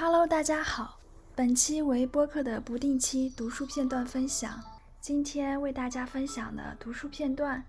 [0.00, 1.00] Hello，大家好，
[1.34, 4.62] 本期为播客的不定期读书片段分享。
[5.00, 7.64] 今天为大家分享的读书片段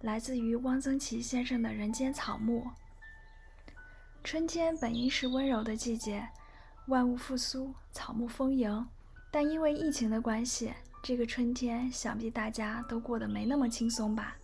[0.00, 2.62] 来自于汪曾祺先生的《人间草木》。
[4.24, 6.26] 春天本应是温柔的季节，
[6.86, 8.88] 万物复苏，草木丰盈。
[9.30, 10.72] 但因为疫情的关系，
[11.02, 14.38] 这个春天想必大家都过得没那么轻松吧？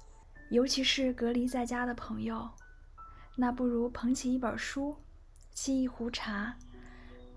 [0.50, 2.46] 尤其是隔离在家的朋友，
[3.34, 4.94] 那不如捧起一本书，
[5.54, 6.54] 沏一壶茶，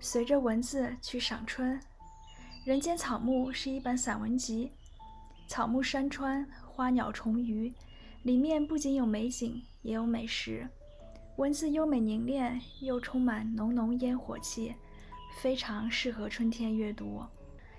[0.04, 1.80] 随着文字去赏春。
[2.62, 4.70] 《人间草木》是一本散文集，
[5.48, 7.72] 草木山川，花鸟虫鱼，
[8.22, 10.68] 里面不仅有美景，也有美食。
[11.36, 14.74] 文字优美凝练，又充满浓浓烟火气，
[15.40, 17.22] 非常适合春天阅读。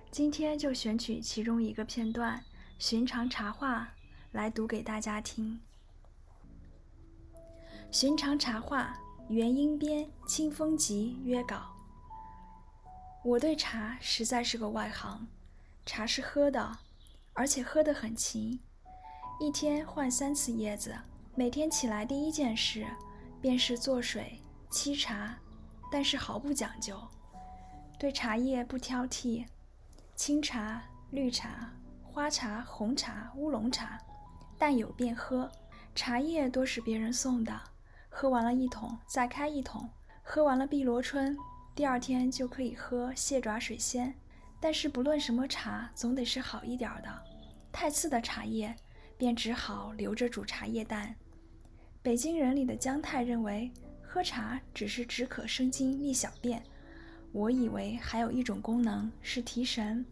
[0.10, 2.40] 今天就选取其中一个片段
[2.80, 3.84] 《寻常茶话》
[4.32, 5.60] 来读给大家听。
[7.92, 8.98] 《寻常茶话》
[9.32, 11.75] 元英编，清风集约稿。
[13.26, 15.28] 我对茶实在是个外行，
[15.84, 16.78] 茶是喝的，
[17.34, 18.60] 而且喝得很勤，
[19.40, 20.96] 一天换三次叶子，
[21.34, 22.86] 每天起来第一件事。
[23.42, 24.40] 便是做水
[24.72, 25.36] 沏茶，
[25.92, 27.00] 但是毫不讲究，
[28.00, 29.46] 对茶叶不挑剔，
[30.16, 31.72] 清茶、绿茶、
[32.04, 34.00] 花茶、红茶、乌龙茶，
[34.58, 35.52] 但有便喝。
[35.96, 37.60] 茶叶多是别人送的，
[38.10, 39.90] 喝完了一桶再开一桶，
[40.24, 41.38] 喝完了碧螺春，
[41.76, 44.14] 第二天就可以喝蟹爪水仙。
[44.62, 47.24] 但是不论什么茶，总得是好一点的，
[47.72, 48.74] 太次的茶叶
[49.18, 51.14] 便只好留着煮茶叶蛋。
[52.02, 56.64] 北京人里的姜太认为喝茶只是止渴生津利小便，
[57.32, 60.04] 我以为还有一种功能是提神。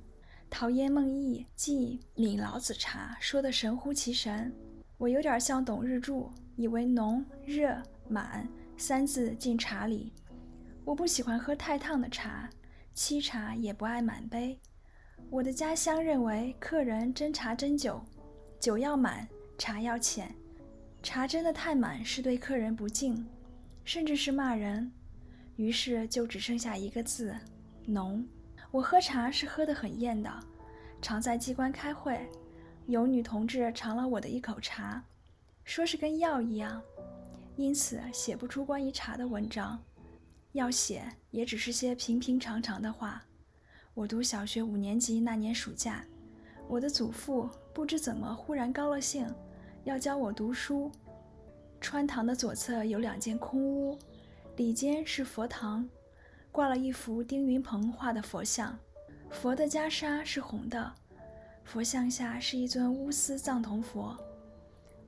[0.49, 4.53] 陶渊梦忆记闽老子茶说的神乎其神，
[4.97, 10.11] 我有点像董日柱，以为浓热满三字进茶里。
[10.85, 12.49] 我不喜欢喝太烫的茶，
[12.93, 14.59] 沏茶也不爱满杯。
[15.29, 18.03] 我的家乡认为客人斟茶斟酒，
[18.59, 19.27] 酒要满，
[19.57, 20.33] 茶要浅。
[21.01, 23.25] 茶斟的太满是对客人不敬，
[23.85, 24.91] 甚至是骂人，
[25.55, 27.33] 于是就只剩下一个字：
[27.85, 28.25] 浓。
[28.69, 30.29] 我喝茶是喝得很厌的，
[31.01, 32.27] 常在机关开会，
[32.87, 35.01] 有女同志尝了我的一口茶，
[35.63, 36.81] 说是跟药一样，
[37.55, 39.81] 因此写不出关于茶的文章，
[40.53, 43.23] 要写也只是些平平常常的话。
[43.93, 46.03] 我读小学五年级那年暑假，
[46.67, 49.27] 我的祖父不知怎么忽然高了兴。
[49.83, 50.91] 要教我读书。
[51.81, 53.99] 穿堂的左侧有两间空屋，
[54.55, 55.87] 里间是佛堂，
[56.51, 58.77] 挂了一幅丁云鹏画的佛像，
[59.29, 60.93] 佛的袈裟是红的，
[61.65, 64.15] 佛像下是一尊乌丝藏铜佛。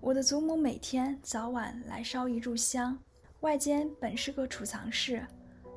[0.01, 2.97] 我的祖母每天早晚来烧一炷香。
[3.45, 5.23] 外间本是个储藏室，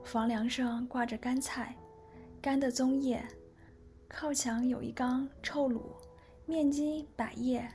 [0.03, 1.77] 房梁上挂着干菜，
[2.41, 3.23] 干的棕叶，
[4.09, 5.83] 靠墙有一缸臭卤，
[6.47, 7.69] 面筋、百叶。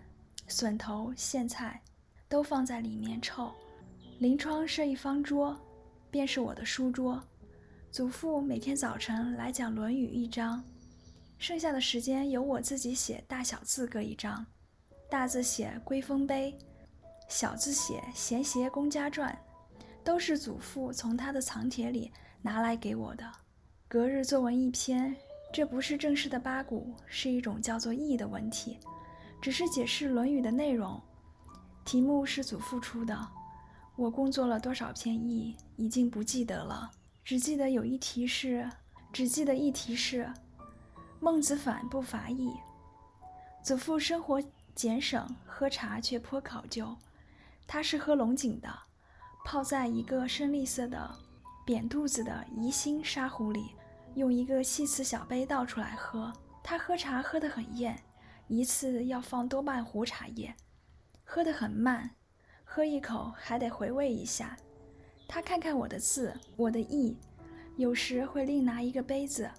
[0.47, 1.79] 笋头、苋菜
[2.27, 3.51] 都放在里面臭。
[4.17, 5.55] 临窗设一方桌，
[6.09, 7.21] 便是我的书桌。
[7.91, 10.63] 祖父每天早晨来讲《论语》一章，
[11.37, 14.43] 剩下的时间由我自己写大小字各一章。
[15.07, 16.51] 大字写《归风碑》，
[17.29, 19.31] 小字写《闲邪公家传》，
[20.03, 23.31] 都是祖父从他的藏帖里拿来给我的。
[23.87, 25.15] 隔日作文一篇，
[25.53, 28.79] 这不是正式的八股，是一种叫做义的文体。
[29.41, 31.01] 只是解释《论语》的内容，
[31.83, 33.27] 题目是祖父出的。
[33.95, 36.89] 我共做了多少篇译，已经不记得了，
[37.23, 38.69] 只记得有一题是，
[39.11, 40.31] 只记得一题是
[41.19, 42.51] 孟子反不伐义。
[43.63, 44.41] 祖父生活
[44.73, 46.97] 俭省，喝茶却颇考究。
[47.67, 48.73] 他是喝龙井的，
[49.43, 51.15] 泡在一个深绿色的
[51.65, 53.75] 扁肚子的宜兴沙壶里，
[54.15, 56.31] 用一个细瓷小杯倒出来喝。
[56.63, 58.01] 他喝茶喝得很厌。
[58.47, 60.53] 一次要放多半壶茶叶，
[61.23, 62.11] 喝得很慢，
[62.63, 64.55] 喝一口还得回味一下。
[65.27, 67.17] 他看看我的字，我的意，
[67.77, 69.49] 有时会另拿一个杯子，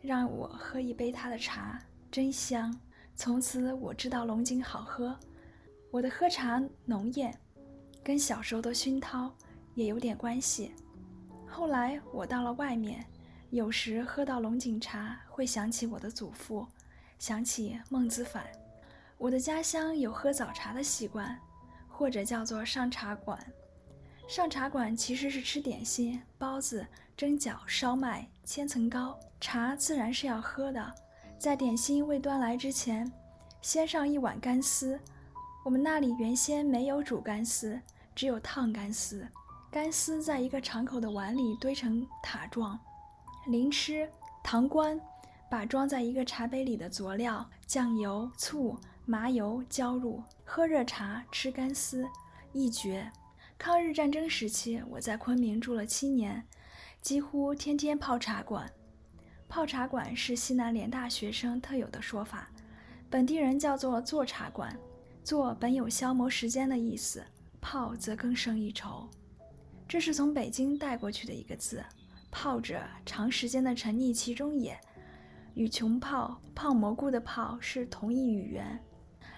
[0.00, 1.78] 让我喝一杯他的茶，
[2.10, 2.74] 真香。
[3.14, 5.16] 从此我知道龙井好喝。
[5.90, 7.38] 我的喝茶浓艳，
[8.04, 9.32] 跟小时候的熏陶
[9.74, 10.72] 也有点关系。
[11.46, 13.04] 后来我到了外面，
[13.50, 16.66] 有时喝到龙井茶，会想起我的祖父。
[17.18, 18.44] 想起孟子反，
[19.16, 21.38] 我的家乡有喝早茶的习惯，
[21.88, 23.38] 或者叫做上茶馆。
[24.26, 26.84] 上茶馆其实是吃点心、包子、
[27.16, 30.94] 蒸饺、烧麦、千层糕，茶自然是要喝的。
[31.38, 33.12] 在点心未端来之前，
[33.60, 34.98] 先上一碗干丝。
[35.64, 37.80] 我们那里原先没有煮干丝，
[38.16, 39.26] 只有烫干丝。
[39.70, 42.78] 干丝在一个敞口的碗里堆成塔状，
[43.46, 44.08] 淋吃
[44.42, 45.00] 糖官，
[45.48, 48.76] 把装在一个茶杯里的佐料酱油、醋、
[49.06, 52.04] 麻油浇入，喝热茶，吃干丝，
[52.52, 53.08] 一绝。
[53.56, 56.44] 抗日战争时期，我在昆明住了七年，
[57.00, 58.68] 几乎天天泡茶馆。
[59.48, 62.50] 泡茶馆是西南联大学生特有的说法，
[63.08, 64.76] 本地人叫做坐茶馆。
[65.24, 67.24] 坐本有消磨时间的意思，
[67.60, 69.08] 泡则更胜一筹。
[69.86, 71.84] 这是从北京带过去的一个字，
[72.30, 74.78] 泡着长时间的沉溺其中也，
[75.54, 78.78] 与穷泡泡蘑菇的泡是同一语言。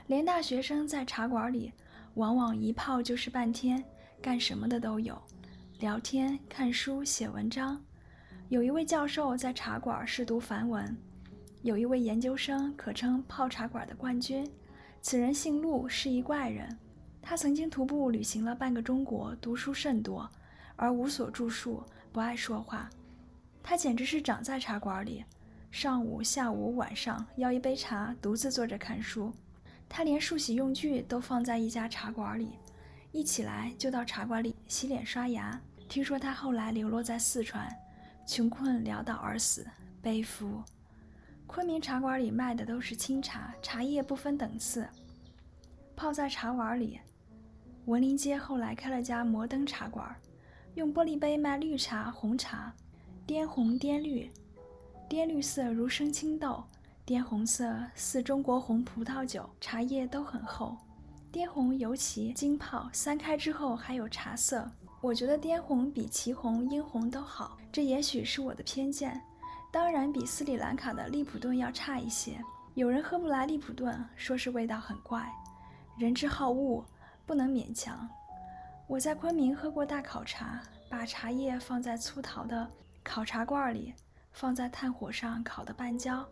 [0.07, 1.73] 联大学生在茶馆里，
[2.15, 3.83] 往往一泡就是半天，
[4.23, 5.21] 干什么的都有，
[5.81, 7.83] 聊天、看书、写文章。
[8.49, 10.97] 有一位教授在茶馆试读梵文，
[11.63, 14.49] 有一位研究生可称泡茶馆的冠军。
[15.05, 16.79] 此人姓陆，是一怪人。
[17.21, 20.27] 他曾经徒步旅行了半个中国，读书甚多，
[20.77, 22.89] 而无所著述，不爱说话。
[23.63, 25.23] 他简直是长在茶馆里，
[25.71, 29.31] 上午、下午、晚上要一杯茶，独自坐着看书。
[29.91, 32.53] 他连漱洗用具都放在一家茶馆里，
[33.13, 35.61] 一起来就到茶馆里洗脸刷牙。
[35.87, 37.71] 听说他后来流落在四川。
[38.27, 39.67] 穷困潦倒而死，
[40.01, 40.63] 悲夫。
[41.47, 44.89] 昆明茶馆里卖的都是清茶，茶叶不分等次，
[45.95, 46.99] 泡在茶碗里。
[47.87, 50.15] 文林街后来开了家摩登茶馆，
[50.75, 52.75] 用玻璃杯卖绿茶、红茶，
[53.27, 54.31] 滇红、滇绿，
[55.09, 56.65] 滇绿色如生青豆，
[57.05, 60.77] 滇红色似中国红葡萄酒，茶叶都很厚，
[61.31, 64.69] 滇红尤其精泡，三开之后还有茶色。
[65.03, 69.21] 我觉得滇红比祁红、英红都好，这也许是我的偏见，
[69.75, 72.41] 当然比斯里兰卡的利普顿要差一些。
[72.75, 75.29] 有人喝不来利普顿，说是味道很怪。
[75.99, 76.87] 人之好恶，
[77.27, 78.09] 不能勉强。
[78.87, 82.71] 我在昆明喝过大烤茶，把茶叶放在粗陶的
[83.03, 83.93] 烤茶罐里，
[84.31, 86.25] 放在炭火上烤得半焦，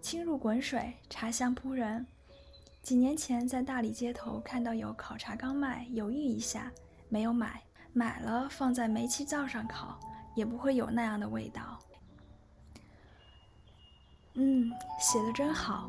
[0.00, 2.06] 倾入滚水，茶香扑人。
[2.80, 6.70] 几年前在大理街头看到有烤茶缸卖，犹豫一下，
[7.08, 7.60] 没有买。
[7.92, 9.98] 买了放在煤气灶上烤，
[10.36, 11.76] 也不会有那样的味道。
[14.34, 15.88] 嗯，写的真好。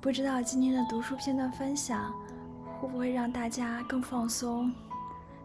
[0.00, 2.12] 不知道今天的读书片段分享
[2.78, 4.72] 会不会让大家更放松，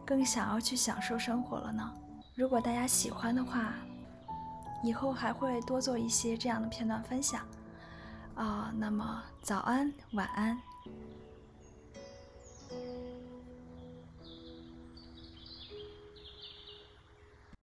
[0.05, 1.93] 更想要去享受生活了呢？
[2.35, 3.73] 如果大家喜欢的话，
[4.83, 7.41] 以后还会多做一些这样的片段分享。
[8.35, 10.57] 啊，那么早安，晚安。